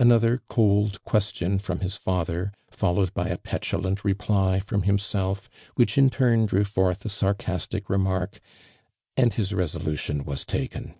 [0.00, 6.10] Another cold question from his fathei^ followed by a petulant reply from himself, which in
[6.10, 8.40] turn drew forth a sarcastic remark,
[9.16, 10.96] and his resolution was taken.